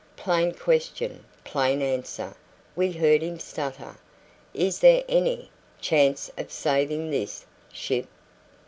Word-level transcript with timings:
"Plain 0.15 0.53
question 0.55 1.23
plain 1.43 1.79
answer," 1.79 2.33
we 2.75 2.91
heard 2.93 3.21
him 3.21 3.37
stutter. 3.37 3.97
"Is 4.51 4.79
there 4.79 5.03
any 5.07 5.51
chance 5.79 6.31
of 6.39 6.51
saving 6.51 7.11
this 7.11 7.45
ship?" 7.71 8.07